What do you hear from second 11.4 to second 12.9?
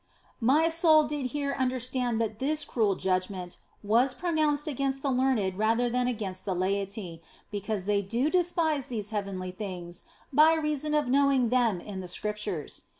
them in the Scriptures.